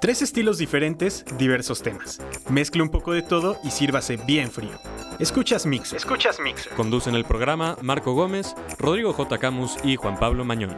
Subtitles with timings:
[0.00, 2.20] Tres estilos diferentes, diversos temas.
[2.50, 4.78] Mezcle un poco de todo y sírvase bien frío.
[5.18, 5.96] Escuchas Mixer.
[5.96, 6.72] Escuchas Mixer.
[6.74, 9.38] Conducen el programa Marco Gómez, Rodrigo J.
[9.38, 10.76] Camus y Juan Pablo Mañón.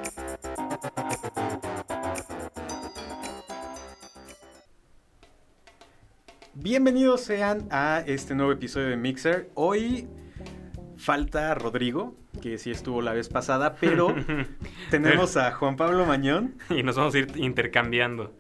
[6.54, 9.50] Bienvenidos sean a este nuevo episodio de Mixer.
[9.54, 10.08] Hoy
[10.96, 14.14] falta Rodrigo, que sí estuvo la vez pasada, pero
[14.90, 16.54] tenemos a Juan Pablo Mañón.
[16.70, 18.34] Y nos vamos a ir intercambiando.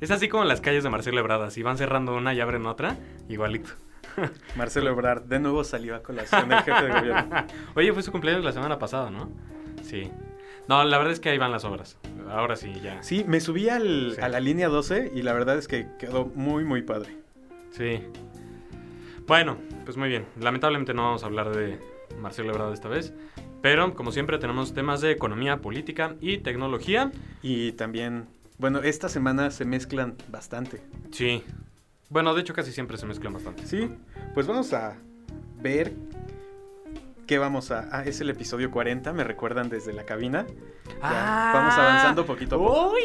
[0.00, 2.66] Es así como en las calles de Marcelo Ebrard, si van cerrando una y abren
[2.66, 2.96] otra,
[3.28, 3.70] igualito.
[4.56, 7.46] Marcelo Ebrard, de nuevo salió a colación el jefe de gobierno.
[7.74, 9.30] Oye, fue su cumpleaños la semana pasada, ¿no?
[9.82, 10.10] Sí.
[10.68, 11.98] No, la verdad es que ahí van las obras.
[12.28, 13.02] Ahora sí, ya.
[13.02, 14.20] Sí, me subí al- Sí.
[14.20, 17.16] a la línea 12 y la verdad es que quedó muy, muy padre.
[17.70, 18.02] Sí.
[19.26, 20.26] Bueno, pues muy bien.
[20.38, 21.78] Lamentablemente no vamos a hablar de
[22.16, 23.12] Marcelo Ebrard esta vez.
[23.60, 27.10] Pero, como siempre, tenemos temas de economía, política y tecnología.
[27.42, 30.82] Y también, bueno, esta semana se mezclan bastante.
[31.10, 31.42] Sí.
[32.08, 33.66] Bueno, de hecho casi siempre se mezclan bastante.
[33.66, 33.90] Sí,
[34.34, 34.96] pues vamos a
[35.60, 35.92] ver
[37.26, 37.88] qué vamos a...
[37.92, 40.46] Ah, es el episodio 40, me recuerdan desde la cabina.
[41.02, 42.92] Ya, vamos avanzando poquito a poco.
[42.92, 43.02] ¡Uy!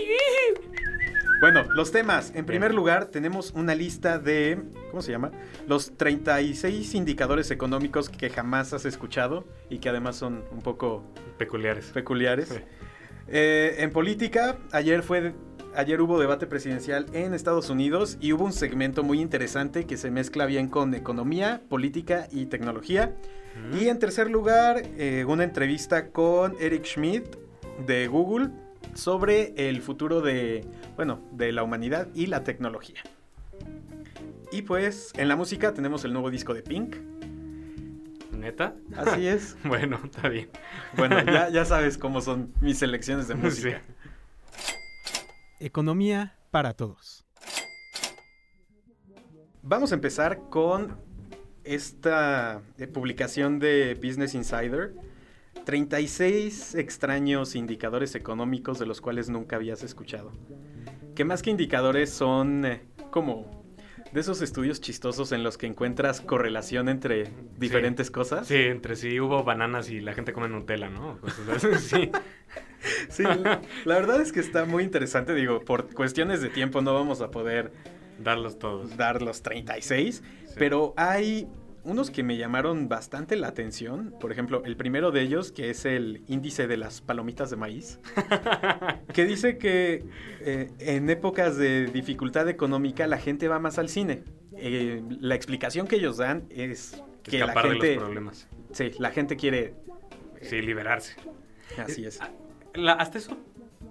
[1.44, 2.31] Bueno, los temas.
[2.36, 4.63] En primer lugar, tenemos una lista de...
[4.91, 5.30] ¿Cómo se llama?
[5.67, 11.03] Los 36 indicadores económicos que jamás has escuchado y que además son un poco
[11.38, 11.88] Peculiares.
[11.88, 12.47] peculiares.
[12.47, 12.61] Sí.
[13.27, 15.33] Eh, en política, ayer fue...
[15.75, 20.11] Ayer hubo debate presidencial en Estados Unidos y hubo un segmento muy interesante que se
[20.11, 23.17] mezcla bien con economía, política y tecnología.
[23.78, 27.35] Y en tercer lugar, eh, una entrevista con Eric Schmidt
[27.85, 28.50] de Google
[28.93, 33.01] sobre el futuro de, bueno, de la humanidad y la tecnología.
[34.51, 36.95] Y pues en la música tenemos el nuevo disco de Pink.
[38.31, 38.75] ¿Neta?
[38.95, 39.57] Así es.
[39.63, 40.49] Bueno, está bien.
[40.95, 43.81] Bueno, ya, ya sabes cómo son mis selecciones de música.
[45.59, 47.25] Economía para todos.
[49.63, 50.99] Vamos a empezar con
[51.63, 54.93] esta eh, publicación de Business Insider.
[55.66, 60.31] 36 extraños indicadores económicos de los cuales nunca habías escuchado.
[61.16, 62.81] Que más que indicadores son eh,
[63.12, 63.64] como
[64.12, 68.47] de esos estudios chistosos en los que encuentras correlación entre diferentes cosas.
[68.47, 71.19] Sí, entre sí hubo bananas y la gente come Nutella, ¿no?
[71.80, 72.12] Sí.
[73.09, 75.34] Sí, la la verdad es que está muy interesante.
[75.34, 77.72] Digo, por cuestiones de tiempo no vamos a poder
[78.22, 78.96] Darlos todos.
[78.97, 80.53] dar los 36, Sí.
[80.58, 81.47] pero hay
[81.83, 84.13] unos que me llamaron bastante la atención.
[84.19, 87.99] Por ejemplo, el primero de ellos, que es el índice de las palomitas de maíz,
[89.13, 90.03] que dice que
[90.41, 94.23] eh, en épocas de dificultad económica la gente va más al cine.
[94.55, 98.47] Eh, la explicación que ellos dan es que la de gente, los problemas.
[98.72, 99.73] sí, la gente quiere,
[100.41, 101.16] Sí, liberarse.
[101.77, 102.19] así es.
[102.73, 103.38] La- hasta eso,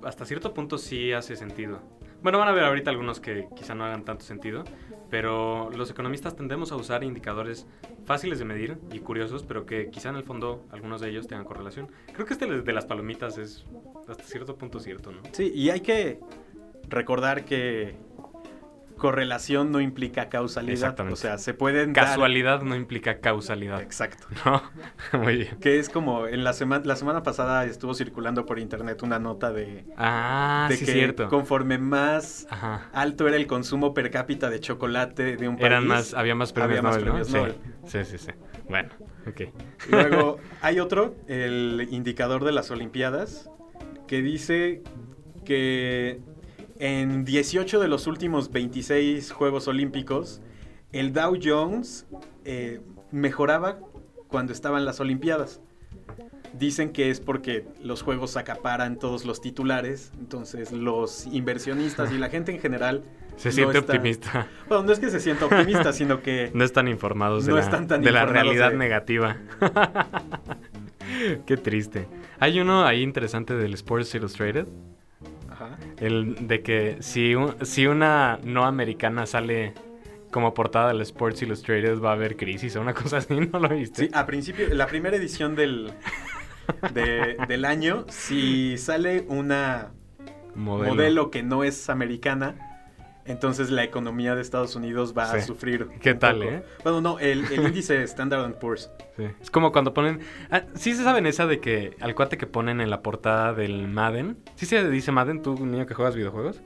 [0.05, 1.81] hasta cierto punto sí hace sentido.
[2.23, 4.63] Bueno, van a ver ahorita algunos que quizá no hagan tanto sentido,
[5.11, 7.67] pero los economistas tendemos a usar indicadores
[8.05, 11.45] fáciles de medir y curiosos, pero que quizá en el fondo algunos de ellos tengan
[11.45, 11.91] correlación.
[12.13, 13.67] Creo que este de las palomitas es
[14.07, 15.21] hasta cierto punto cierto, ¿no?
[15.33, 16.21] Sí, y hay que
[16.89, 17.97] recordar que
[19.03, 20.73] correlación no implica causalidad.
[20.75, 21.15] Exactamente.
[21.15, 24.29] O sea, se pueden dar- Casualidad no implica causalidad, Exacto.
[24.47, 24.63] ¿no?
[25.21, 25.57] Muy bien.
[25.61, 29.53] Que es como en la semana la semana pasada estuvo circulando por internet una nota
[29.53, 31.29] de, Ah, de sí, que cierto.
[31.29, 32.89] conforme más Ajá.
[32.93, 35.67] alto era el consumo per cápita de chocolate de un país.
[35.67, 37.57] Eran más, había más premios había más Nobel, ¿no?
[37.57, 38.31] premios sí, sí, sí.
[38.69, 38.91] Bueno,
[39.27, 39.41] ok.
[39.91, 43.51] Luego hay otro, el indicador de las Olimpiadas,
[44.07, 44.83] que dice
[45.45, 46.21] que
[46.83, 50.41] en 18 de los últimos 26 Juegos Olímpicos,
[50.91, 52.07] el Dow Jones
[52.45, 52.81] eh,
[53.13, 53.79] mejoraba
[54.27, 55.61] cuando estaban las Olimpiadas.
[56.59, 62.29] Dicen que es porque los juegos acaparan todos los titulares, entonces los inversionistas y la
[62.31, 63.05] gente en general...
[63.37, 64.49] Se no siente optimista.
[64.69, 66.51] Bueno, no es que se sienta optimista, sino que...
[66.53, 69.37] No están informados de, la, están tan de la informados realidad de- negativa.
[71.47, 72.09] Qué triste.
[72.41, 74.67] Hay uno ahí interesante del Sports Illustrated.
[75.65, 75.79] Ajá.
[75.99, 79.75] El de que si, un- si una no americana sale
[80.31, 83.69] como portada del Sports Illustrated va a haber crisis o una cosa así, ¿no lo
[83.69, 84.07] viste?
[84.07, 85.93] Sí, a principio, la primera edición del,
[86.95, 89.93] de- del año, si sale una
[90.55, 91.31] modelo.
[91.31, 92.72] que no es americana,
[93.25, 95.89] entonces la economía de Estados Unidos va a sufrir.
[96.01, 96.51] ¿Qué tal, poco.
[96.51, 96.65] eh?
[96.83, 98.91] Bueno, no, el, el índice Standard Poor's.
[99.17, 99.25] Sí.
[99.41, 100.21] Es como cuando ponen...
[100.51, 103.89] Ah, ¿Sí se saben esa de que al cuate que ponen en la portada del
[103.89, 104.39] Madden?
[104.57, 106.61] ¿Sí se dice Madden, tú niño que juegas videojuegos?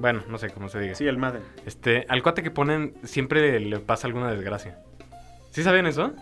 [0.00, 0.94] Bueno, no sé cómo se diga.
[0.96, 1.42] Sí, el Madden.
[1.66, 4.78] Este, al cuate que ponen siempre le pasa alguna desgracia.
[5.50, 6.12] ¿Sí sabían eso?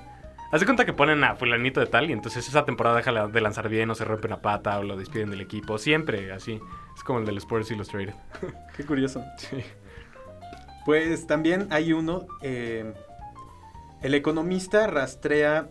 [0.53, 3.41] Haz de cuenta que ponen a fulanito de tal y entonces esa temporada deja de
[3.41, 5.79] lanzar bien o se rompe una pata o lo despiden del equipo.
[5.79, 6.61] Siempre así.
[6.95, 8.15] Es como el del Sports Illustrated.
[8.77, 9.25] Qué curioso.
[9.39, 9.57] Sí.
[10.85, 12.93] Pues también hay uno, eh,
[14.03, 15.71] el economista rastrea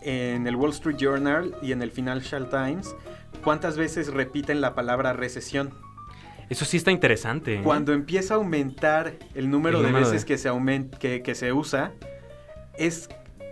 [0.00, 2.94] en el Wall Street Journal y en el Financial Times
[3.42, 5.74] cuántas veces repiten la palabra recesión.
[6.48, 7.56] Eso sí está interesante.
[7.56, 7.60] ¿eh?
[7.62, 11.34] Cuando empieza a aumentar el número El de veces de- que, se aument- que, que
[11.34, 11.92] se usa,
[12.78, 13.08] es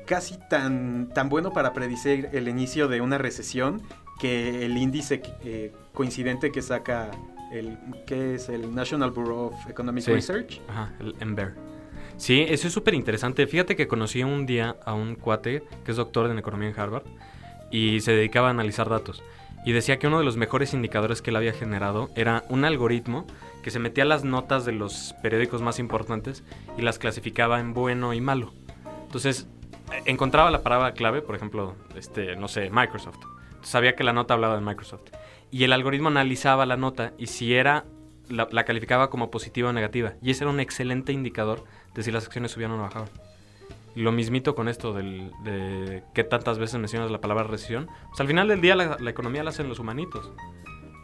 [0.07, 3.83] casi tan, tan bueno para predecir el inicio de una recesión
[4.19, 7.11] que el índice eh, coincidente que saca
[7.53, 10.13] el que es el National Bureau of Economic Sí.
[10.13, 10.61] Research.
[10.69, 11.55] Ajá, el Ember.
[12.17, 13.47] Sí, eso es súper interesante.
[13.47, 17.05] Fíjate que conocí un día a un cuate que es doctor en economía en Harvard
[17.71, 19.23] y se dedicaba a analizar datos.
[19.67, 23.27] Y decía que uno de los mejores indicadores que él había generado era un algoritmo
[23.63, 26.45] que se metía las notas de los periódicos más importantes
[26.79, 28.53] y las clasificaba en bueno y malo.
[29.05, 29.49] Entonces,
[30.05, 33.19] encontraba la palabra clave, por ejemplo, este, no sé, Microsoft.
[33.47, 35.11] Entonces, sabía que la nota hablaba de Microsoft.
[35.51, 37.85] Y el algoritmo analizaba la nota y si era
[38.29, 40.15] la, la calificaba como positiva o negativa.
[40.23, 43.09] Y ese era un excelente indicador de si las acciones subían o no bajaban.
[43.95, 47.89] Lo mismito con esto del, de qué tantas veces mencionas la palabra recesión.
[48.09, 50.33] Pues al final del día la, la economía la hacen los humanitos.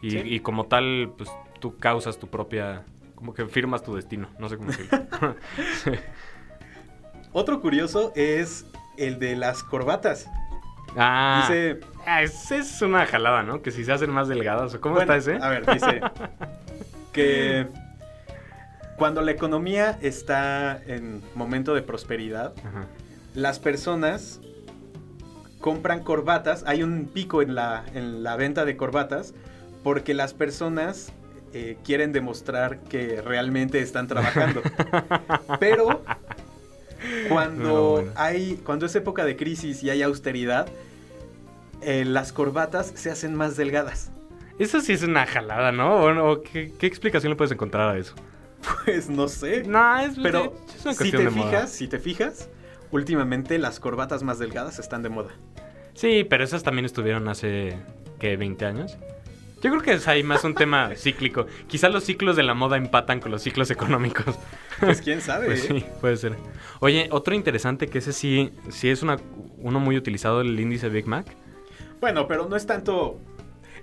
[0.03, 0.19] Y, Sí.
[0.25, 1.31] y como tal, pues
[1.61, 2.85] tú causas tu propia...
[3.15, 4.29] Como que firmas tu destino.
[4.41, 4.99] No sé cómo decirlo.
[7.33, 10.27] Otro curioso es el de las corbatas.
[10.97, 13.63] ah, Dice, ah, es, es una jalada, ¿no?
[13.63, 14.75] Que si se hacen más delgadas.
[14.75, 15.43] ¿o ¿Cómo bueno, está ese?
[15.43, 16.01] A ver, dice
[17.13, 17.67] que
[18.97, 22.87] cuando la economía está en momento de prosperidad, Ajá.
[23.35, 24.41] las personas
[25.61, 29.33] compran corbatas, hay un pico en la, en la venta de corbatas,
[29.83, 31.13] porque las personas
[31.55, 34.61] eh, quieren demostrar que realmente están trabajando.
[35.61, 36.03] Pero
[37.29, 38.13] cuando bueno.
[38.17, 40.67] hay, cuando es época de crisis y hay austeridad,
[41.81, 44.11] eh, las corbatas se hacen más delgadas.
[44.59, 46.05] Eso sí es una jalada, ¿no?
[46.05, 46.43] ¿O?
[46.43, 48.15] ¿Qué, qué explicación le puedes encontrar a eso?
[48.85, 49.65] Pues no sé.
[49.65, 51.51] No, es, Pero es una si te de moda.
[51.51, 52.49] fijas, si te fijas,
[52.93, 55.31] últimamente las corbatas más delgadas están de moda.
[55.95, 57.77] Sí, pero esas también estuvieron hace,
[58.21, 58.39] ¿qué?
[58.39, 58.97] ¿20 años?
[59.63, 61.47] Yo creo que es ahí más un tema cíclico.
[61.69, 64.37] Quizás los ciclos de la moda empatan con los ciclos económicos.
[64.81, 65.47] Pues quién sabe.
[65.47, 65.75] Pues ¿eh?
[65.79, 66.37] sí, puede ser.
[66.81, 69.19] Oye, otro interesante que ese sí, sí es una,
[69.59, 71.27] uno muy utilizado, el índice Big Mac.
[72.01, 73.21] Bueno, pero no es tanto.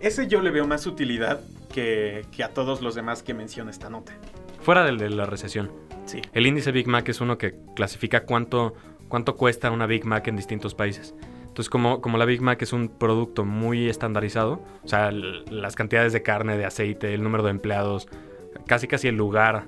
[0.01, 1.39] Ese yo le veo más utilidad
[1.73, 4.11] que, que a todos los demás que menciona esta nota.
[4.61, 5.71] Fuera del de la recesión.
[6.05, 6.21] Sí.
[6.33, 8.73] El índice Big Mac es uno que clasifica cuánto,
[9.07, 11.15] cuánto cuesta una Big Mac en distintos países.
[11.49, 16.13] Entonces, como, como la Big Mac es un producto muy estandarizado, o sea, las cantidades
[16.13, 18.07] de carne, de aceite, el número de empleados,
[18.65, 19.67] casi casi el lugar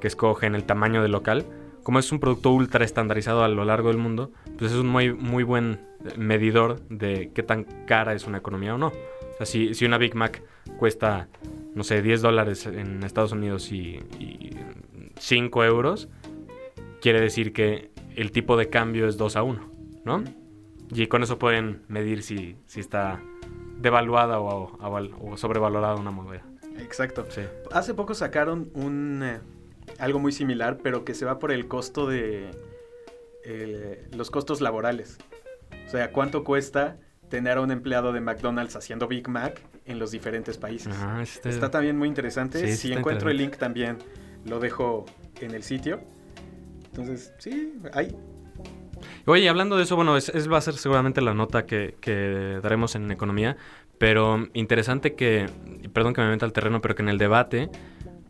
[0.00, 1.46] que escogen, el tamaño del local,
[1.82, 5.12] como es un producto ultra estandarizado a lo largo del mundo, pues es un muy,
[5.12, 8.88] muy buen eh, medidor de qué tan cara es una economía o no.
[8.88, 10.42] O sea, si, si una Big Mac
[10.78, 11.28] cuesta,
[11.74, 14.50] no sé, 10 dólares en Estados Unidos y, y
[15.18, 16.08] 5 euros,
[17.00, 19.70] quiere decir que el tipo de cambio es 2 a 1,
[20.04, 20.24] ¿no?
[20.94, 23.20] Y con eso pueden medir si, si está
[23.78, 26.44] devaluada o, sobrevalorada una moneda.
[26.78, 27.26] Exacto.
[27.28, 27.42] Sí.
[27.70, 29.40] Hace poco sacaron un eh,
[29.98, 32.50] algo muy similar, pero que se va por el costo de
[33.44, 35.18] eh, los costos laborales.
[35.86, 36.98] O sea, cuánto cuesta
[37.28, 40.94] tener a un empleado de McDonald's haciendo Big Mac en los diferentes países.
[40.94, 42.66] Ajá, este- Está también muy interesante.
[42.66, 43.98] Sí, si encuentro el link también
[44.44, 45.06] lo dejo
[45.40, 46.00] en el sitio.
[46.84, 48.14] Entonces, sí, hay.
[49.26, 52.58] Oye, hablando de eso, bueno, es, es- va a ser seguramente la nota que, que
[52.62, 53.56] daremos en economía,
[53.98, 55.46] pero interesante que,
[55.92, 57.68] perdón que me meta al terreno, pero que en el debate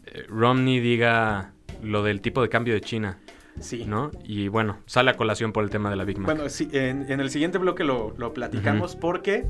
[0.07, 3.19] eh, Romney diga lo del tipo de cambio de China,
[3.61, 3.85] Sí.
[3.87, 4.11] ¿no?
[4.25, 6.27] Y bueno, sale a colación por el tema de la Big Mac.
[6.35, 9.45] Bueno, sí, en, en el siguiente bloque lo, lo platicamos porque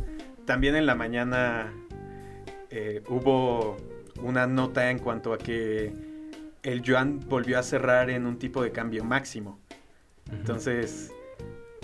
[0.45, 1.73] también en la mañana
[2.71, 3.77] eh, hubo
[4.21, 5.93] una nota en cuanto a que
[6.65, 9.59] el yuan volvió a cerrar en un tipo de cambio máximo.
[10.33, 11.13] Entonces,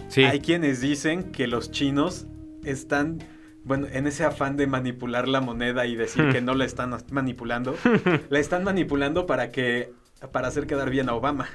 [0.09, 2.27] sí, hay quienes dicen que los chinos
[2.65, 3.19] están,
[3.65, 7.77] bueno, en ese afán de manipular la moneda y decir que no la están manipulando,
[8.31, 9.93] la están manipulando para que
[10.33, 11.49] para hacer quedar bien a Obama.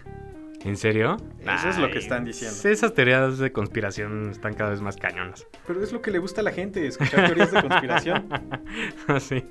[0.64, 1.18] ¿En serio?
[1.40, 2.58] Eso es lo que están diciendo.
[2.70, 5.48] Esas teorías de conspiración están cada vez más cañonas.
[5.68, 8.28] Pero es lo que le gusta a la gente, escuchar teorías de conspiración.
[9.20, 9.44] sí,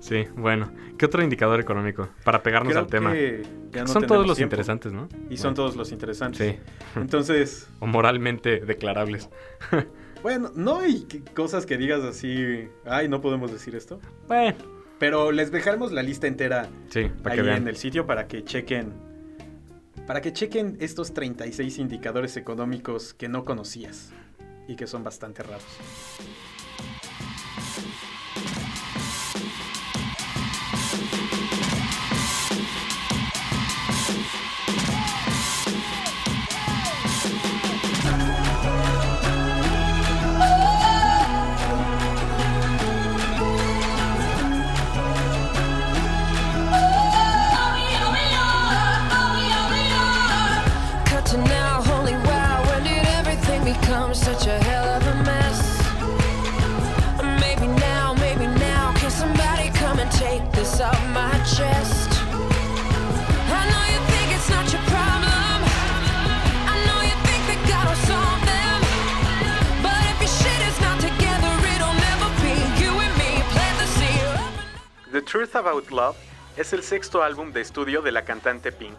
[0.00, 0.72] sí, bueno.
[0.98, 2.08] ¿Qué otro indicador económico?
[2.24, 3.12] Para pegarnos Creo al tema.
[3.12, 4.54] que ya no Son todos los tiempo.
[4.54, 5.08] interesantes, ¿no?
[5.30, 6.56] Y son Bueno, todos los interesantes.
[6.56, 6.58] Sí.
[6.96, 9.28] Entonces, O moralmente declarables.
[10.22, 14.00] bueno, no hay cosas que digas así, ay, no podemos decir esto.
[14.26, 14.56] Bueno.
[14.98, 17.62] Pero les dejaremos la lista entera Sí, para ahí que vean.
[17.62, 18.92] en el sitio para que chequen
[20.08, 24.08] para que chequen estos 36 indicadores económicos que no conocías
[24.66, 25.66] y que son bastante raros.
[75.90, 76.16] Love
[76.56, 78.98] es el sexto álbum de estudio de la cantante Pink.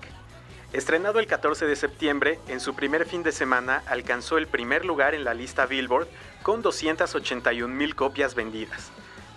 [0.72, 5.16] Estrenado el 14 de septiembre, en su primer fin de semana alcanzó el primer lugar
[5.16, 6.08] en la lista Billboard
[6.44, 8.92] con 281 mil copias vendidas.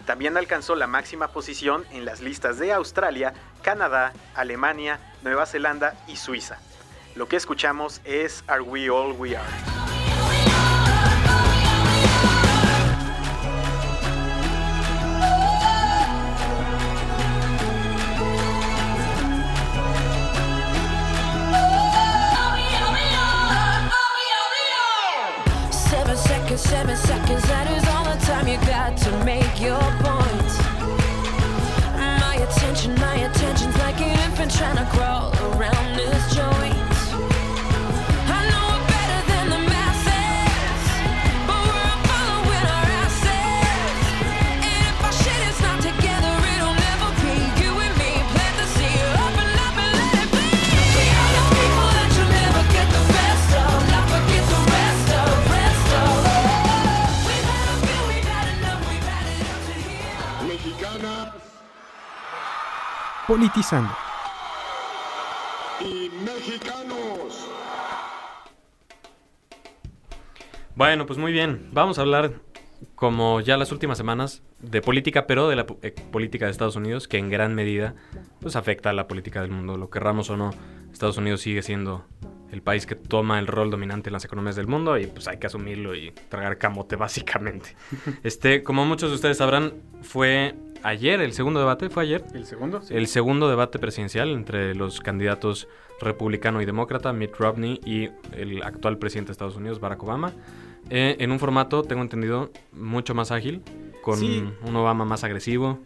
[0.04, 3.32] También alcanzó la máxima posición en las listas de Australia,
[3.62, 6.58] Canadá, Alemania, Nueva Zelanda y Suiza.
[7.14, 9.91] Lo que escuchamos es Are We All We Are.
[26.58, 30.52] Seconds, seven seconds, that is all the time you got to make your point.
[32.20, 36.71] My attention, my attention's like an infant trying to crawl around this joint.
[63.32, 63.90] Politizando.
[65.80, 67.48] y mexicanos.
[70.74, 71.70] Bueno, pues muy bien.
[71.72, 72.42] Vamos a hablar,
[72.94, 77.08] como ya las últimas semanas, de política, pero de la eh, política de Estados Unidos,
[77.08, 77.94] que en gran medida
[78.42, 79.78] pues afecta a la política del mundo.
[79.78, 80.50] Lo querramos o no,
[80.92, 82.04] Estados Unidos sigue siendo
[82.52, 85.38] el país que toma el rol dominante en las economías del mundo y pues hay
[85.38, 87.74] que asumirlo y tragar camote básicamente.
[88.22, 90.54] Este, como muchos de ustedes sabrán, fue
[90.84, 92.22] ayer el segundo debate, fue ayer.
[92.34, 92.82] ¿El segundo?
[92.82, 92.94] Sí.
[92.94, 95.66] El segundo debate presidencial entre los candidatos
[96.00, 100.32] republicano y demócrata, Mitt Romney y el actual presidente de Estados Unidos, Barack Obama,
[100.90, 103.62] eh, en un formato, tengo entendido, mucho más ágil,
[104.02, 104.44] con Sí.
[104.66, 105.78] un Obama más agresivo.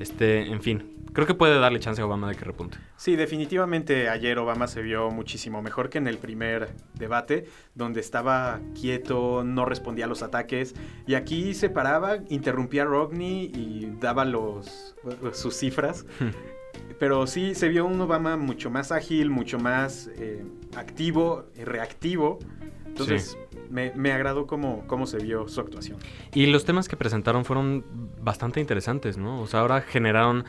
[0.00, 2.76] Este, en fin, creo que puede darle chance a Obama de que repunte.
[2.98, 8.60] Sí, definitivamente ayer Obama se vio muchísimo mejor que en el primer debate, donde estaba
[8.78, 10.74] quieto, no respondía a los ataques,
[11.06, 14.94] y aquí se paraba, interrumpía a Rodney y daba los,
[15.32, 16.04] sus cifras.
[16.98, 20.44] Pero sí, se vio un Obama mucho más ágil, mucho más eh,
[20.76, 22.40] activo, y reactivo.
[22.84, 23.38] Entonces,
[23.70, 25.96] me, me agradó cómo, cómo se vio su actuación.
[26.34, 27.86] Y los temas que presentaron fueron
[28.20, 29.40] bastante interesantes, ¿no?
[29.40, 30.44] O sea, ahora generaron...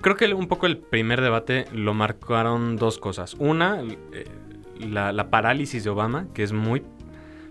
[0.00, 3.34] Creo que un poco el primer debate lo marcaron dos cosas.
[3.38, 3.82] Una,
[4.12, 4.26] eh,
[4.78, 6.82] la, la parálisis de Obama, que es muy...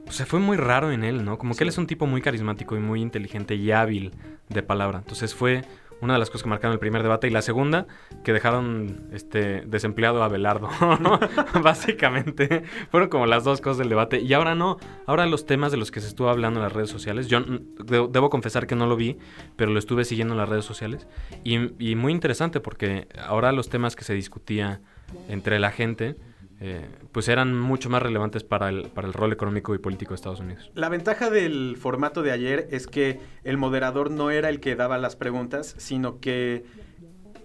[0.03, 1.37] Pues se fue muy raro en él, ¿no?
[1.37, 4.11] Como que él es un tipo muy carismático y muy inteligente y hábil
[4.49, 4.99] de palabra.
[4.99, 5.63] Entonces fue
[6.01, 7.27] una de las cosas que marcaron el primer debate.
[7.27, 7.87] Y la segunda,
[8.23, 10.69] que dejaron este desempleado a Belardo.
[11.63, 14.19] Básicamente, fueron como las dos cosas del debate.
[14.19, 14.77] Y ahora no.
[15.05, 17.27] Ahora los temas de los que se estuvo hablando en las redes sociales.
[17.27, 19.17] Yo de- debo confesar que no lo vi,
[19.55, 21.07] pero lo estuve siguiendo en las redes sociales.
[21.43, 24.81] Y, y muy interesante porque ahora los temas que se discutía
[25.29, 26.15] entre la gente.
[26.63, 30.15] Eh, pues eran mucho más relevantes para el, para el rol económico y político de
[30.15, 30.69] Estados Unidos.
[30.75, 34.99] La ventaja del formato de ayer es que el moderador no era el que daba
[34.99, 36.63] las preguntas, sino que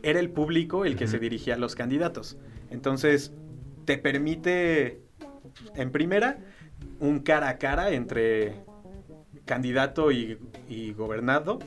[0.03, 2.37] era el público el que se dirigía a los candidatos.
[2.69, 3.33] Entonces,
[3.87, 5.01] te permite,
[5.75, 6.39] en primera,
[7.01, 8.67] un cara a cara entre
[9.47, 11.59] candidato y, y gobernado.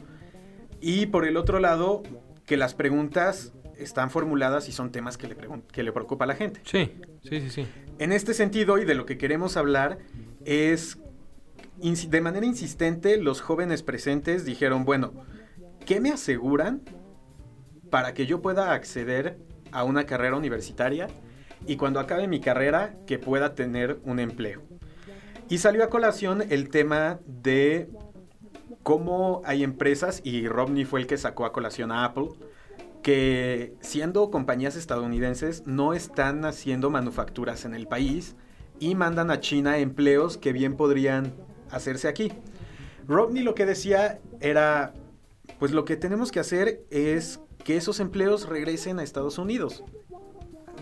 [0.82, 2.04] Y por el otro lado,
[2.46, 5.38] que las preguntas están formuladas y son temas que le,
[5.72, 6.62] que le preocupa a la gente.
[6.64, 6.94] Sí,
[7.24, 7.68] sí, sí, sí.
[7.98, 10.00] En este sentido, y de lo que queremos hablar,
[10.46, 10.98] es
[11.82, 15.14] de manera insistente los jóvenes presentes dijeron, bueno,
[15.86, 16.82] ¿qué me aseguran
[17.90, 19.40] para que yo pueda acceder
[19.72, 21.08] a una carrera universitaria
[21.66, 24.62] y cuando acabe mi carrera que pueda tener un empleo?
[25.50, 27.90] Y salió a colación el tema de
[28.84, 32.30] cómo hay empresas, y Romney fue el que sacó a colación a Apple,
[33.02, 38.36] que siendo compañías estadounidenses no están haciendo manufacturas en el país
[38.80, 41.34] y mandan a China empleos que bien podrían
[41.72, 42.32] hacerse aquí.
[43.08, 44.94] Rodney lo que decía era,
[45.60, 49.84] pues lo que tenemos que hacer es que esos empleos regresen a Estados Unidos.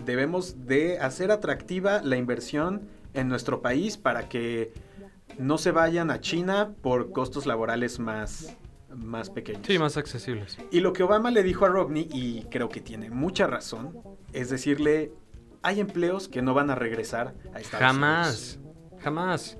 [0.04, 4.72] Debemos de hacer atractiva la inversión en nuestro país para que
[5.38, 8.56] no se vayan a China por costos laborales más,
[8.94, 9.62] más pequeños.
[9.66, 10.58] Sí, más accesibles.
[10.70, 13.98] Y lo que Obama le dijo a Rodney, y creo que tiene mucha razón,
[14.32, 15.12] es decirle,
[15.62, 18.58] hay empleos que no van a regresar a Estados Jamás.
[18.60, 19.00] Unidos.
[19.02, 19.58] Jamás.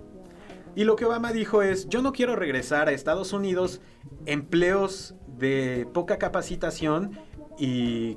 [0.75, 3.81] Y lo que Obama dijo es, yo no quiero regresar a Estados Unidos
[4.27, 7.19] empleos de poca capacitación
[7.59, 8.17] y,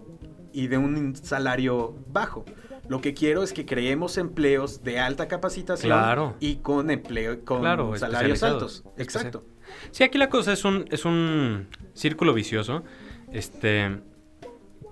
[0.53, 2.45] y de un salario bajo.
[2.87, 6.35] Lo que quiero es que creemos empleos de alta capacitación Claro.
[6.39, 8.83] y con empleo con Claro, salarios altos.
[8.97, 9.43] Exacto.
[9.91, 12.83] Sí, aquí la cosa es un, es un círculo vicioso.
[13.31, 13.99] Este.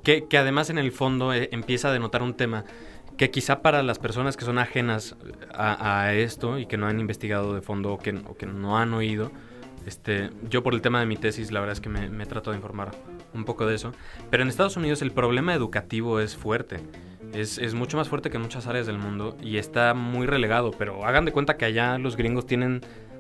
[0.03, 2.63] Que, que además en el fondo eh, empieza a denotar un tema
[3.19, 5.17] que quizá para las personas que son ajenas
[5.53, 9.29] a, esto y que no han investigado de fondo o que, no han oído,
[9.85, 12.51] este, yo por el tema de mi tesis la verdad es que me, me trato
[12.51, 12.91] de informar
[13.33, 13.91] un poco de eso.
[14.29, 16.77] Pero en Estados Unidos el problema educativo es fuerte.
[17.33, 20.71] Es, es mucho más fuerte que en muchas áreas del mundo y está muy relegado.
[20.71, 22.79] Pero hagan de cuenta que allá los gringos tienen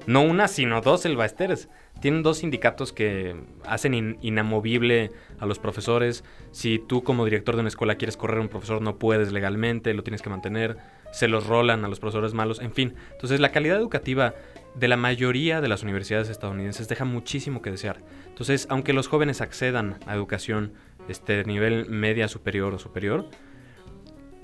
[0.09, 1.69] no una, sino dos Elbaesteres.
[2.01, 6.23] Tienen dos sindicatos que hacen in- inamovible a los profesores.
[6.51, 9.93] Si tú como director de una escuela quieres correr a un profesor, no puedes legalmente,
[9.93, 10.77] lo tienes que mantener.
[11.11, 12.95] Se los rolan a los profesores malos, en fin.
[13.11, 14.33] Entonces la calidad educativa
[14.73, 17.99] de la mayoría de las universidades estadounidenses deja muchísimo que desear.
[18.29, 20.73] Entonces, aunque los jóvenes accedan a educación
[21.07, 23.29] este, de nivel media superior o superior,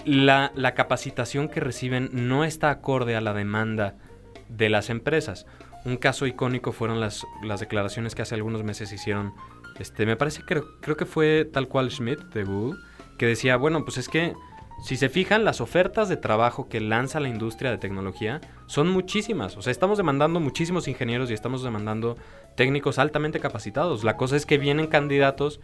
[0.05, 3.95] la, la capacitación que reciben no está acorde a la demanda
[4.49, 5.45] de las empresas.
[5.85, 9.33] Un caso icónico fueron las, las declaraciones que hace algunos meses hicieron,
[9.79, 12.79] este, me parece que creo que fue tal cual Schmidt de Google,
[13.17, 14.33] que decía, bueno, pues es que
[14.83, 19.55] si se fijan, las ofertas de trabajo que lanza la industria de tecnología son muchísimas.
[19.57, 22.17] O sea, estamos demandando muchísimos ingenieros y estamos demandando
[22.55, 24.03] técnicos altamente capacitados.
[24.03, 25.59] La cosa es que vienen candidatos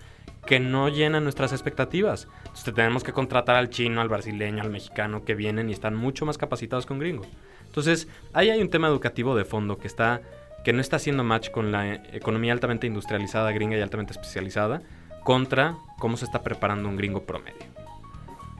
[0.45, 2.27] que no llenan nuestras expectativas.
[2.39, 6.25] Entonces tenemos que contratar al chino, al brasileño, al mexicano que vienen y están mucho
[6.25, 7.25] más capacitados que un gringo.
[7.65, 10.21] Entonces, ahí hay un tema educativo de fondo que está
[10.63, 14.83] que no está haciendo match con la eh, economía altamente industrializada gringa y altamente especializada
[15.23, 17.65] contra cómo se está preparando un gringo promedio.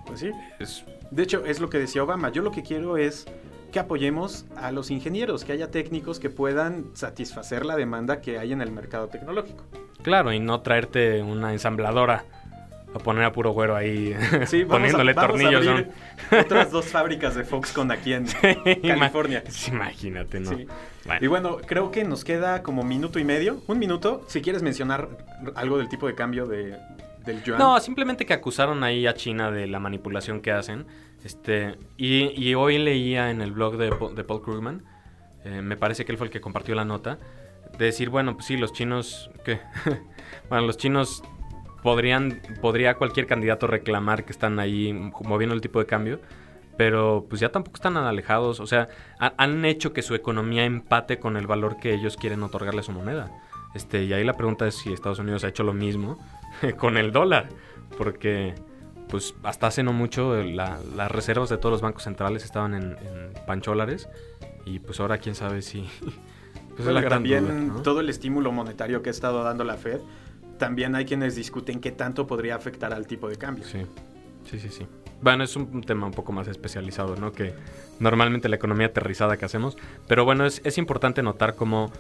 [0.08, 0.32] Pues sí.
[0.60, 2.32] Es De hecho, es lo que decía Obama.
[2.32, 3.28] Yo lo que quiero es
[3.72, 8.52] que apoyemos a los ingenieros, que haya técnicos que puedan satisfacer la demanda que hay
[8.54, 9.64] en el mercado tecnológico.
[10.04, 12.26] claro, y no traerte una ensambladora
[12.94, 14.14] a poner a puro güero ahí
[14.48, 15.66] Sí, a- poniéndole a tornillos.
[15.66, 15.90] abrir
[16.38, 18.26] otras dos fábricas de Foxconn aquí en
[18.84, 18.88] ¿no?
[18.88, 19.44] California.
[19.70, 20.50] Imagínate, ¿no?
[20.52, 20.68] Sí.
[21.06, 21.20] Bueno.
[21.24, 24.24] Y bueno, creo que nos queda como minuto y medio, un minuto.
[24.28, 25.08] Si quieres mencionar
[25.56, 26.78] algo del tipo de cambio de,
[27.26, 27.58] del yuan.
[27.60, 30.86] No, simplemente que acusaron ahí a China de la manipulación que hacen.
[31.24, 33.92] Este, y, hoy leía en el blog de,
[34.24, 34.84] Paul Krugman,
[35.46, 37.20] eh, me parece que él fue el que compartió la nota,
[37.78, 39.60] de decir, bueno, pues sí, los chinos, ¿qué?
[40.50, 41.24] bueno, los chinos
[41.84, 46.20] podrían, podría cualquier candidato reclamar que están ahí moviendo el tipo de cambio,
[46.78, 51.20] pero pues ya tampoco están alejados, o sea, ha- han hecho que su economía empate
[51.20, 53.32] con el valor que ellos quieren otorgarle a su moneda.
[53.76, 56.18] Este, y ahí la pregunta es si Estados Unidos ha hecho lo mismo
[56.78, 57.50] con el dólar,
[57.98, 58.54] porque
[59.12, 62.84] pues hasta hace no mucho la- las reservas de todos los bancos centrales estaban en,
[62.94, 64.10] en pancholares
[64.66, 65.88] y pues ahora quién sabe si...
[66.72, 67.82] Pues Bueno, es la gran también duda, ¿no?
[67.82, 70.00] todo el estímulo monetario que ha estado dando la Fed.
[70.58, 73.66] También hay quienes discuten qué tanto podría afectar al tipo de cambio.
[73.66, 73.82] Sí,
[74.50, 74.88] sí, sí, sí.
[75.22, 77.34] Bueno, es un tema un poco más especializado, ¿no?
[77.34, 77.54] Que
[78.00, 79.78] normalmente la economía aterrizada que hacemos.
[80.08, 81.92] Pero bueno, es, es importante notar cómo,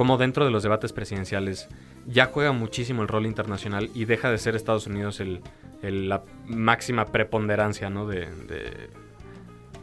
[0.00, 1.68] cómo dentro de los debates presidenciales
[2.06, 5.42] ya juega muchísimo el rol internacional y deja de ser Estados Unidos el,
[5.82, 8.06] el- la máxima preponderancia, ¿no?
[8.06, 8.88] De, de-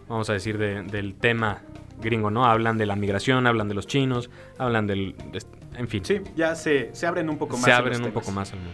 [0.10, 1.62] vamos a decir, de- del tema
[2.02, 2.46] gringo, ¿no?
[2.46, 5.14] Hablan de la migración, hablan de los chinos, hablan del...
[5.32, 5.44] de-
[5.78, 7.66] en fin, Sí, ya se, se abren un poco más.
[7.66, 8.74] se en abren un poco más al mundo.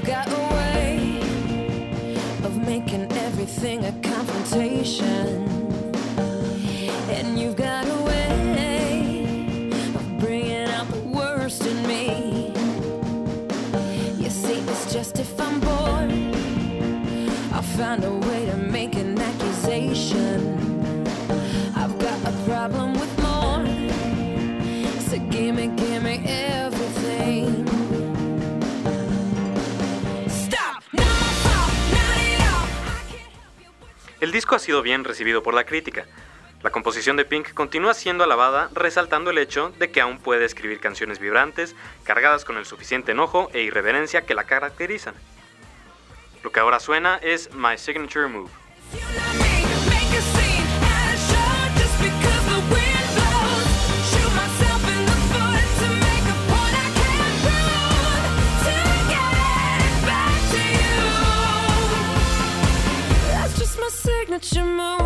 [0.00, 1.20] I've got a way
[2.42, 5.46] of making everything a confrontation.
[7.10, 12.50] And you've got a way of bringing out the worst in me.
[14.16, 16.10] You see, it's just if I'm bored,
[17.52, 18.19] I'll find a way
[34.30, 36.06] El disco ha sido bien recibido por la crítica.
[36.62, 40.78] La composición de Pink continúa siendo alabada, resaltando el hecho de que aún puede escribir
[40.78, 45.16] canciones vibrantes, cargadas con el suficiente enojo e irreverencia que la caracterizan.
[46.44, 48.50] Lo que ahora suena es My Signature Move.
[64.40, 64.99] My signature move.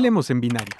[0.00, 0.74] Hablemos en binario.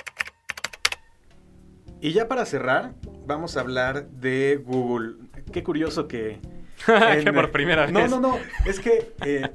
[2.01, 2.95] Y ya para cerrar,
[3.27, 5.17] vamos a hablar de Google.
[5.53, 6.41] Qué curioso que...
[7.23, 8.11] que por primera No, vez.
[8.11, 8.39] no, no.
[8.65, 9.13] Es que...
[9.27, 9.51] eh,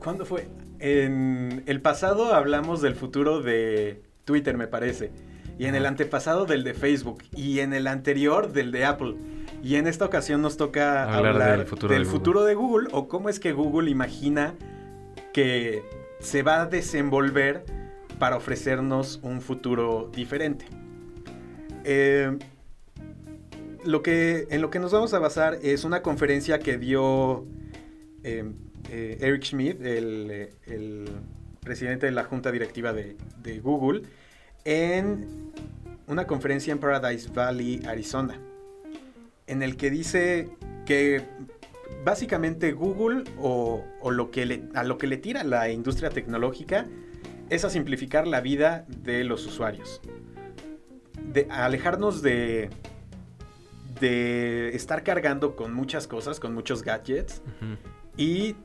[0.00, 0.48] ¿Cuándo fue?
[0.80, 5.10] En el pasado hablamos del futuro de Twitter, me parece.
[5.58, 7.22] Y en el antepasado del de Facebook.
[7.34, 9.14] Y en el anterior del de Apple.
[9.62, 12.18] Y en esta ocasión nos toca Hablar hablar, del futuro del de Google.
[12.18, 14.52] futuro de Google o cómo es que Google imagina
[15.32, 15.82] que
[16.20, 17.64] se va a desenvolver
[18.18, 20.66] para ofrecernos un futuro diferente.
[21.84, 22.36] Eh,
[23.84, 27.46] lo que, en lo que nos vamos a basar es una conferencia que dio
[28.24, 28.44] eh,
[28.90, 31.08] eh, Eric Schmidt, el,
[31.60, 33.16] presidente de la junta directiva de,
[33.60, 34.02] Google,
[34.64, 35.26] en
[36.06, 38.40] una conferencia en Paradise Valley, Arizona,
[39.48, 40.48] en el que dice
[40.84, 41.22] que
[42.04, 46.86] básicamente Google o, o lo que le- a lo que le tira la industria tecnológica
[47.50, 50.00] es a simplificar la vida de los usuarios.
[51.32, 52.70] De a alejarnos de,
[54.00, 57.42] de estar cargando con muchas cosas, con muchos gadgets,
[58.16, 58.56] y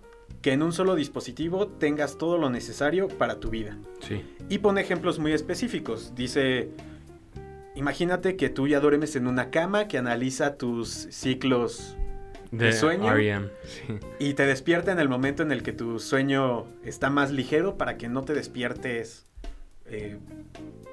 [0.42, 3.78] que en un solo dispositivo tengas todo lo necesario para tu vida.
[4.00, 4.24] Sí.
[4.50, 6.14] Y pone ejemplos muy específicos.
[6.16, 6.70] Dice,
[7.76, 11.98] imagínate que tú ya duermes en una cama que analiza tus ciclos
[12.52, 13.12] ¿De sueño?
[13.12, 13.98] R.E.M., sí.
[14.20, 17.98] y te despierta en el momento en el que tu sueño está más ligero para
[17.98, 19.26] que no te despiertes
[19.86, 20.18] eh,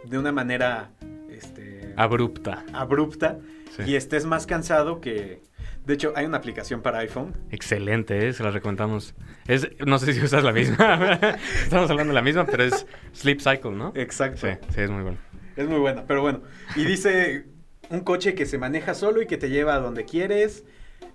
[0.04, 0.90] de una manera
[1.30, 2.64] este, Abrupta.
[2.72, 3.38] abrupta
[3.76, 3.82] Sí.
[3.86, 5.42] y estés más cansado que...
[5.84, 7.34] De hecho, hay una aplicación para iPhone.
[7.50, 8.32] Excelente, ¿eh?
[8.32, 9.14] se la recomendamos.
[9.46, 11.18] Es, no sé si usas la misma.
[11.62, 13.92] Estamos hablando de la misma, pero es Sleep Cycle, ¿no?
[13.94, 14.46] Exacto.
[14.46, 15.18] Sí, sí, es muy bueno.
[15.56, 16.42] Es muy buena, pero bueno.
[16.76, 17.46] Y dice
[17.90, 20.64] un coche que se maneja solo y que te lleva a donde quieres.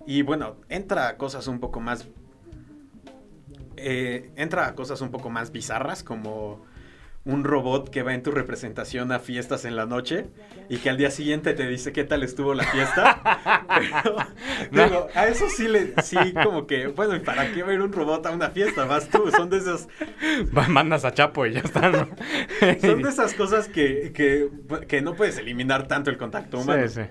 [0.06, 2.06] Y bueno, entra a cosas un poco más...
[3.76, 6.64] eh, entra a cosas un poco más bizarras como
[7.26, 10.26] un robot que va en tu representación a fiestas en la noche
[10.68, 13.22] y que al día siguiente te dice qué tal estuvo la fiesta.
[14.70, 17.92] Pero, digo, a eso sí le, sí como que, bueno, ¿y para qué ver un
[17.92, 18.84] robot a una fiesta?
[18.84, 19.88] Vas tú, son de esas,
[20.56, 22.08] Va, Mandas a Chapo y ya está, ¿no?
[22.80, 24.50] son de esas cosas que, que,
[24.86, 26.86] que no puedes eliminar tanto el contacto humano.
[26.88, 27.08] Sí, sí.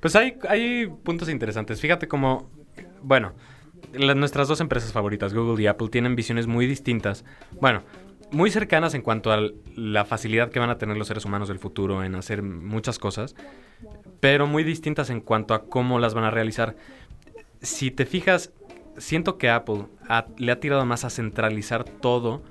[0.00, 1.80] Pues hay, hay puntos interesantes.
[1.80, 2.50] Fíjate cómo,
[3.02, 3.34] bueno,
[3.92, 7.24] nuestras dos empresas favoritas, Google y Apple, tienen visiones muy distintas.
[7.60, 7.82] Bueno,
[8.30, 9.40] muy cercanas en cuanto a
[9.74, 13.34] la facilidad que van a tener los seres humanos del futuro en hacer muchas cosas,
[14.20, 16.76] pero muy distintas en cuanto a cómo las van a realizar.
[17.62, 18.52] Si te fijas,
[18.98, 19.86] siento que Apple
[20.36, 22.42] le ha tirado más a centralizar todo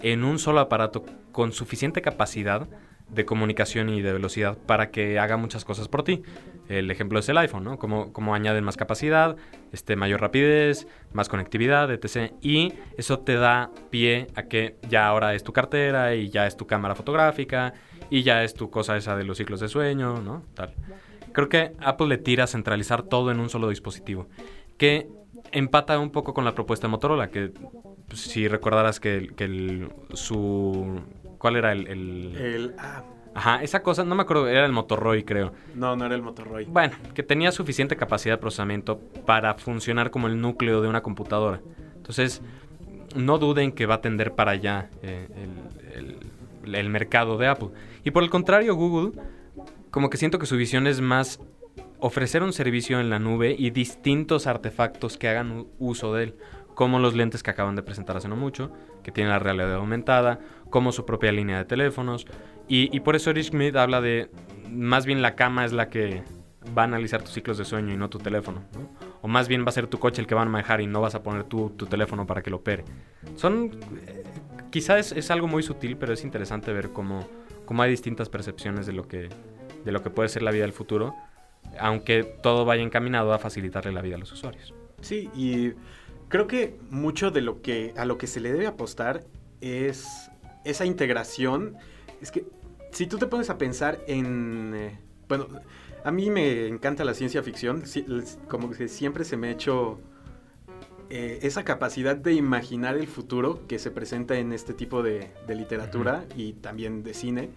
[0.00, 2.68] en un solo aparato con suficiente capacidad
[3.08, 6.22] de comunicación y de velocidad para que haga muchas cosas por ti.
[6.68, 7.78] El ejemplo es el iPhone, ¿no?
[7.78, 9.36] Como, como añaden más capacidad,
[9.72, 12.32] este, mayor rapidez, más conectividad, etc.
[12.42, 16.56] Y eso te da pie a que ya ahora es tu cartera y ya es
[16.56, 17.72] tu cámara fotográfica
[18.10, 20.42] y ya es tu cosa esa de los ciclos de sueño, ¿no?
[20.54, 20.74] Tal.
[21.32, 24.26] Creo que Apple le tira a centralizar todo en un solo dispositivo.
[24.78, 25.08] Que
[25.52, 27.52] empata un poco con la propuesta de Motorola, que
[28.08, 31.00] pues, si recordaras que, el- que el- su...
[31.38, 33.02] ¿Cuál era el, el- El, ah,
[33.36, 35.52] Ajá, esa cosa, no me acuerdo, era el Motoroy, creo.
[35.74, 36.64] no, no era el Motoroy.
[36.64, 41.60] Bueno, que tenía suficiente capacidad de procesamiento para funcionar como el núcleo de una computadora.
[41.96, 42.40] Entonces,
[43.14, 45.28] no duden que va a tender para allá eh,
[45.94, 46.16] el,
[46.64, 47.68] el- el mercado de Apple.
[48.04, 49.12] Y por el contrario, Google,
[49.90, 51.38] como que siento que su visión es más
[52.00, 56.34] ofrecer un servicio en la nube y distintos artefactos que hagan uso de él,
[56.74, 58.70] como los lentes que acaban de presentar hace no mucho,
[59.04, 62.26] que tienen la realidad aumentada, como su propia línea de teléfonos.
[62.68, 64.28] Y, por eso Eric Schmidt habla de,
[64.70, 66.22] más bien la cama es la que
[66.76, 68.64] va a analizar tus ciclos de sueño y no tu teléfono.
[68.74, 68.90] ¿no?
[69.22, 71.00] O más bien va a ser tu coche el que va a manejar y no
[71.00, 72.84] vas a poner tú tu teléfono para que lo opere.
[73.36, 73.70] Son...
[74.06, 74.24] eh,
[74.70, 77.26] quizá es, es algo muy sutil, pero es interesante ver cómo,
[77.64, 79.28] cómo hay distintas percepciones de lo, que,
[79.84, 81.14] de lo que puede ser la vida del futuro,
[81.78, 84.74] aunque todo vaya encaminado a facilitarle la vida a los usuarios.
[85.00, 85.72] Sí, y
[86.28, 89.24] creo que mucho de lo que a lo que se le debe apostar
[89.60, 90.30] es
[90.64, 91.76] esa integración.
[92.20, 92.46] Es que
[92.96, 95.48] si tú te pones a pensar en eh, bueno,
[96.02, 97.82] a mí me encanta la ciencia ficción,
[98.48, 99.98] como que siempre se me ha hecho
[101.10, 105.54] eh, esa capacidad de imaginar el futuro que se presenta en este tipo de, de
[105.54, 107.50] literatura y también de cine.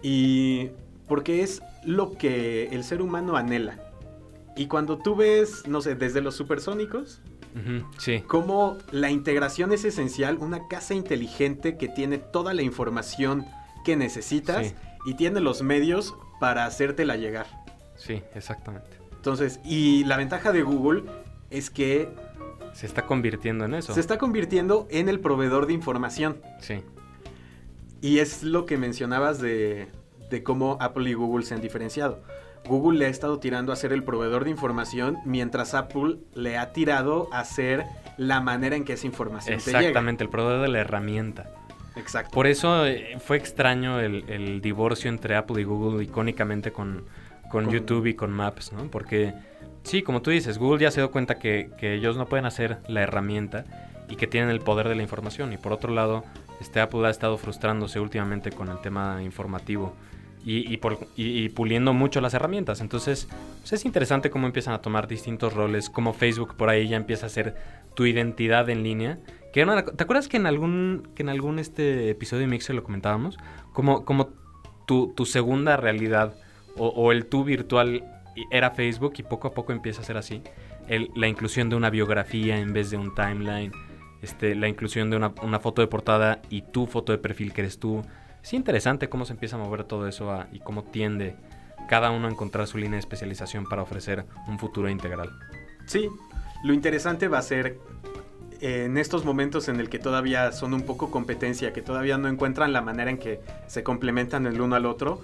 [0.00, 0.70] Y
[1.06, 3.78] porque es lo que el ser humano anhela.
[4.56, 7.20] Y cuando tú ves, no sé, desde los supersónicos,
[7.98, 13.44] sí, cómo la integración es esencial, una casa inteligente que tiene toda la información
[13.84, 14.74] que necesitas Sí.
[15.06, 17.46] y tiene los medios para hacértela llegar.
[17.96, 18.90] sí, exactamente.
[19.14, 21.04] Entonces, y la ventaja de Google
[21.50, 22.08] es que
[22.72, 23.94] Se está convirtiendo en eso.
[23.94, 26.38] se está convirtiendo en el proveedor de información.
[26.60, 26.82] Sí,
[28.00, 29.88] Y es lo que mencionabas de,
[30.30, 32.22] de cómo Apple y Google se han diferenciado.
[32.66, 36.72] Google le ha estado tirando a ser el proveedor de información, mientras Apple le ha
[36.72, 37.84] tirado a ser
[38.16, 39.78] la manera en que esa información te llega.
[39.80, 41.50] exactamente, el proveedor de la herramienta.
[41.96, 42.30] Exacto.
[42.32, 47.04] Por eso eh, fue extraño el, el divorcio entre Apple y Google icónicamente con,
[47.50, 48.84] con Con- YouTube y con Maps, ¿no?
[48.90, 49.34] Porque
[49.82, 52.78] sí, como tú dices, Google ya se dio cuenta que, que ellos no pueden hacer
[52.88, 53.64] la herramienta
[54.08, 55.52] y que tienen el poder de la información.
[55.52, 56.24] Y por otro lado,
[56.60, 59.94] este Apple ha estado frustrándose últimamente con el tema informativo
[60.44, 62.80] y, y por- y- y puliendo mucho las herramientas.
[62.80, 63.28] Entonces,
[63.60, 67.26] pues es interesante cómo empiezan a tomar distintos roles, como Facebook por ahí ya empieza
[67.26, 67.54] a ser
[67.94, 69.18] tu identidad en línea.
[69.52, 72.74] Que era una- ¿Te acuerdas que en algún, que en algún este episodio de Mixer
[72.74, 73.36] lo comentábamos?
[73.72, 74.30] Como, como
[74.86, 76.34] tu, tu segunda realidad
[76.76, 78.04] o, o el tú virtual
[78.50, 80.42] era Facebook y poco a poco empieza a ser así.
[80.88, 83.72] El- la inclusión de una biografía en vez de un timeline.
[84.22, 87.60] Este, la inclusión de una, una foto de portada y tu foto de perfil que
[87.62, 88.02] eres tú.
[88.42, 91.36] Es interesante cómo se empieza a mover todo eso a- y cómo tiende
[91.88, 95.30] cada uno a encontrar su línea de especialización para ofrecer un futuro integral.
[95.86, 96.08] Sí,
[96.64, 97.76] lo interesante va a ser
[98.62, 102.72] en estos momentos en el que todavía son un poco competencia, que todavía no encuentran
[102.72, 105.20] la manera en que se complementan el uno al otro,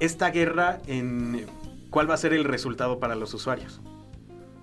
[0.00, 1.46] esta guerra en
[1.88, 3.80] cuál va a ser el resultado para los usuarios.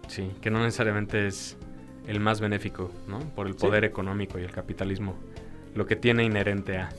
[0.07, 1.57] Sí, que no necesariamente es
[2.07, 3.19] el más benéfico, ¿no?
[3.19, 3.59] Por el Sí.
[3.65, 5.15] poder económico y el capitalismo.
[5.73, 6.89] Lo que tiene inherente a...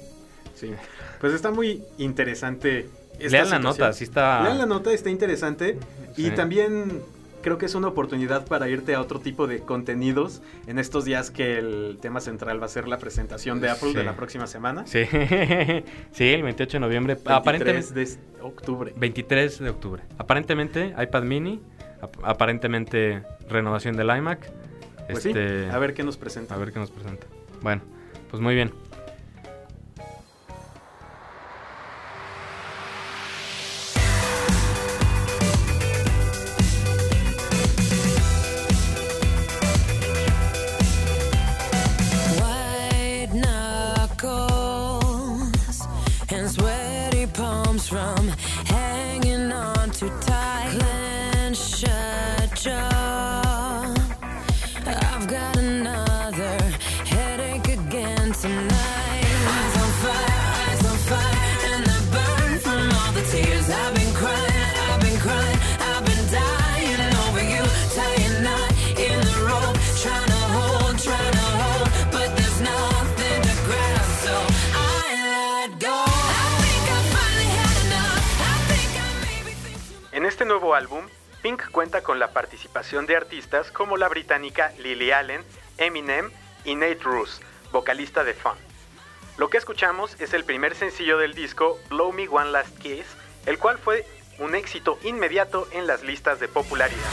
[0.56, 0.72] Sí.
[1.20, 2.88] Pues está muy interesante.
[3.20, 3.62] esta Lean la situación.
[3.62, 4.42] nota, sí está...
[4.42, 5.78] Lean la nota, está interesante.
[6.16, 6.30] Y Sí.
[6.32, 7.00] también
[7.44, 11.30] creo que es una oportunidad para irte a otro tipo de contenidos en estos días
[11.30, 13.94] que el tema central va a ser la presentación de Apple Sí.
[13.96, 14.84] de la próxima semana.
[14.86, 15.04] Sí,
[16.12, 17.14] sí, el 28 de noviembre.
[17.14, 17.94] 23 Aparentemente...
[17.94, 18.08] de
[18.42, 18.92] octubre.
[18.96, 20.02] 23 de octubre.
[20.18, 21.60] Aparentemente iPad mini,
[22.00, 24.50] ap- aparentemente renovación del iMac.
[25.10, 26.54] Pues Este, sí, a ver qué nos presenta.
[26.54, 27.26] a ver qué nos presenta.
[27.60, 27.82] Bueno,
[28.30, 28.72] pues muy bien.
[80.44, 81.06] Este nuevo álbum,
[81.40, 85.42] Pink cuenta con la participación de artistas como la británica Lily Allen,
[85.78, 86.30] Eminem
[86.66, 87.40] y Nate Roos,
[87.72, 88.52] vocalista de Fun.
[89.38, 93.06] Lo que escuchamos es el primer sencillo del disco Blow Me One Last Kiss,
[93.46, 94.06] el cual fue
[94.38, 97.08] un éxito inmediato en las listas de popularidad.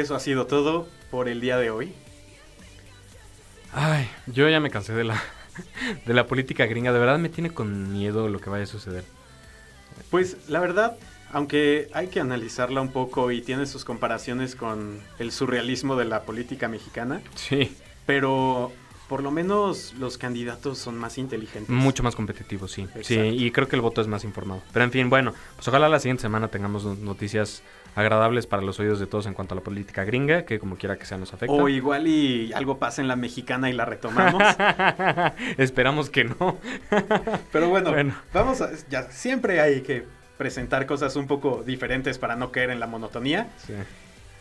[0.00, 1.92] Eso ha sido todo por el día de hoy.
[3.72, 5.22] Ay, yo ya me cansé de la,
[6.06, 6.92] de la política gringa.
[6.92, 9.04] De verdad me tiene con miedo lo que vaya a suceder.
[10.10, 10.96] Pues la verdad,
[11.32, 16.22] aunque hay que analizarla un poco y tiene sus comparaciones con el surrealismo de la
[16.22, 17.76] política mexicana, Sí,
[18.06, 18.72] pero
[19.08, 21.68] por lo menos los candidatos son más inteligentes.
[21.68, 22.88] mucho más competitivo, sí.
[23.02, 24.62] Sí, y creo que el voto es más informado.
[24.72, 27.62] Pero en fin, bueno, pues ojalá la siguiente semana tengamos no- noticias
[27.96, 30.96] agradables para los oídos de todos en cuanto a la política gringa, que como quiera
[30.96, 31.54] que sea nos afecta.
[31.54, 34.42] O igual y algo pasa en la mexicana y la retomamos.
[35.58, 36.56] Esperamos que no.
[37.52, 38.14] Pero bueno, Bueno.
[38.32, 38.70] vamos a...
[38.90, 40.04] Ya, siempre hay que
[40.38, 43.48] presentar cosas un poco diferentes para no caer en la monotonía.
[43.64, 43.74] Sí.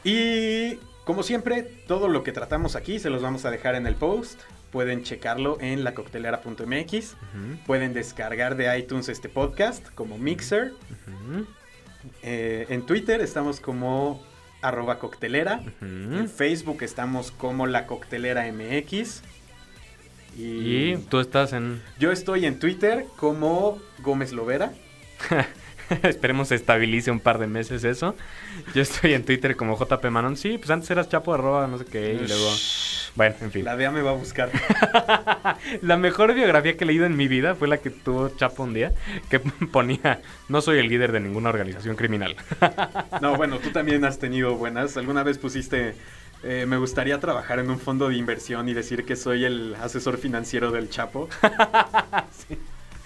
[0.10, 3.96] Y como siempre, todo lo que tratamos aquí se los vamos a dejar en el
[3.96, 4.40] post.
[4.72, 7.16] Pueden checarlo en lacoctelera.mx.
[7.66, 10.72] Pueden descargar de iTunes este podcast como Mixer.
[12.22, 14.24] Eh, en Twitter estamos como
[14.62, 15.62] arroba coctelera.
[15.82, 19.22] En Facebook estamos como la coctelera MX.
[20.36, 21.82] Y tú estás en...
[22.00, 24.72] Yo estoy en Twitter como Gómez Lovera.
[26.04, 28.16] Esperemos se estabilice un par de meses eso.
[28.74, 30.38] Yo estoy en Twitter como JP Manon.
[30.38, 32.52] Sí, pues antes eras chapo arroba no sé qué y luego...
[33.16, 33.64] Bueno, en fin.
[33.64, 34.50] La DEA me va a buscar.
[35.84, 38.74] La mejor biografía que he leído en mi vida fue la que tuvo Chapo un
[38.74, 38.92] día,
[39.30, 39.40] que
[39.72, 42.36] ponía, no soy el líder de ninguna organización criminal.
[43.22, 44.98] No, bueno, tú también has tenido buenas.
[44.98, 45.94] ¿Alguna vez pusiste...
[46.44, 50.18] eh, me gustaría trabajar en un fondo de inversión y decir que soy el asesor
[50.18, 51.30] financiero del Chapo.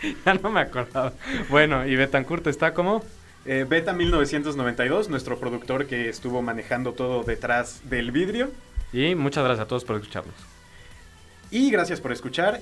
[0.25, 1.13] ya no me acordaba.
[1.49, 3.03] Bueno, y Betancourt está como...
[3.45, 8.51] Eh, Beta 1992, nuestro productor que estuvo manejando todo detrás del vidrio.
[8.91, 10.35] Y muchas gracias a todos por escucharnos.
[11.49, 12.59] Y gracias por escuchar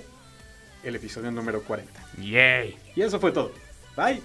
[0.84, 1.92] el episodio número 40.
[2.22, 2.78] ¡Yay!
[2.96, 3.52] Y eso fue todo.
[3.96, 4.22] Bye.